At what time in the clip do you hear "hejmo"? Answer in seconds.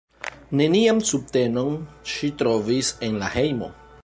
3.39-3.75